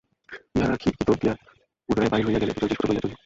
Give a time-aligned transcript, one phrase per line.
[0.55, 1.37] উহারা খিড়কি দোর দিয়াই
[1.89, 3.15] পুনরায় বাহির হইয়া গেলে দুজনে জিনিসপত্র লইয়া চলিল।